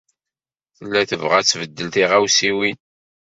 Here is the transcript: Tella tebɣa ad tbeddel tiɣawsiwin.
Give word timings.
Tella 0.77 1.01
tebɣa 1.09 1.35
ad 1.39 1.45
tbeddel 1.47 1.89
tiɣawsiwin. 1.93 2.77